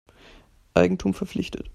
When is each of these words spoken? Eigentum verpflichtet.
Eigentum 0.73 1.13
verpflichtet. 1.13 1.69